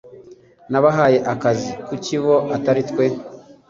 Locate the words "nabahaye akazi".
0.71-1.71